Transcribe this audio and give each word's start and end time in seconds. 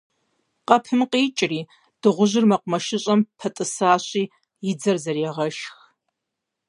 Къэпым 0.67 1.01
къикӏри, 1.11 1.59
дыгъужьыр 2.01 2.45
мэкъумэшыщӏэм 2.49 3.21
пэтӏысащи, 3.37 4.23
и 4.69 4.71
дзэр 4.77 4.97
зэрегъэшх. 5.03 5.73